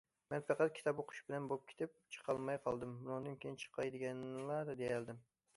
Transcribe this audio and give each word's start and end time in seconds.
مەن 0.33 0.45
پەقەت:‹‹ 0.45 0.69
كىتاب 0.77 1.01
ئوقۇش 1.03 1.19
بىلەن 1.27 1.49
بولۇپ 1.51 1.67
كېتىپ 1.73 1.93
چىقالماي 2.17 2.61
قالدىم، 2.65 2.97
بۇنىڭدىن 3.05 3.39
كېيىن 3.45 3.61
چىقاي›› 3.65 3.93
دېگەننىلا 3.99 4.61
دېيەلىدىم. 4.73 5.25